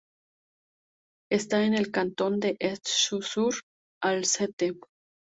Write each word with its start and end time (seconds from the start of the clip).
Está 1.31 1.63
en 1.63 1.75
el 1.75 1.91
Cantón 1.91 2.39
de 2.39 2.57
Esch-sur-Alzette. 2.59 4.79